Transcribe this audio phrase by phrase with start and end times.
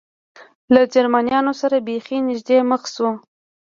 [0.73, 3.09] له جرمنیانو سره بېخي نږدې مخ شو.